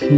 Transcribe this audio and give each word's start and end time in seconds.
हम 0.00 0.08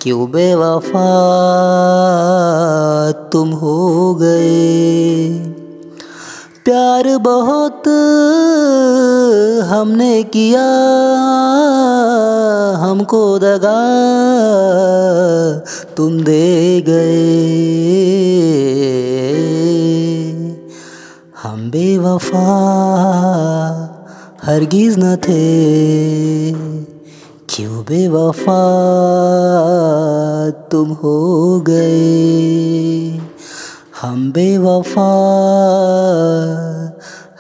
क्यों 0.03 0.31
बेवफा 0.31 1.09
तुम 3.33 3.51
हो 3.51 4.15
गए? 4.15 5.29
प्यार 6.71 7.19
बहुत 7.19 7.89
हमने 9.69 10.23
किया, 10.23 10.67
हमको 12.77 13.39
दगा, 13.39 13.81
तुम 15.97 16.21
दे 16.21 16.81
गए। 16.81 17.25
हम 21.43 21.71
बेवफा, 21.71 22.47
हरगिज 24.43 24.97
न 24.99 25.17
थे। 25.17 25.47
क्यों 27.49 27.83
बेवफा 27.83 28.63
तुम 30.51 30.91
हो 30.91 31.61
गए? 31.61 33.21
हम 34.03 34.33
बेवफा 34.33 35.09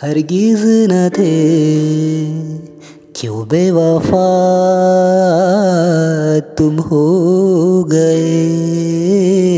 हरगिज 0.03 0.63
न 0.65 1.09
थे। 1.09 1.35
क्यों 3.21 3.49
बेवफा 3.49 4.27
तुम 6.41 6.79
हो 6.79 7.05
गए? 7.85 9.50